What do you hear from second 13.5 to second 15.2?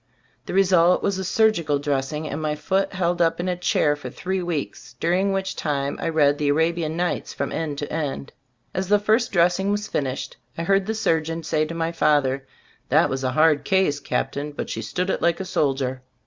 case, Captain, but she stood